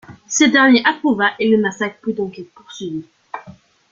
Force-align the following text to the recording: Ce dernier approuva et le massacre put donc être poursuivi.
Ce 0.27 0.45
dernier 0.45 0.81
approuva 0.83 1.29
et 1.37 1.47
le 1.47 1.59
massacre 1.59 1.99
put 2.01 2.13
donc 2.13 2.39
être 2.39 2.51
poursuivi. 2.55 3.05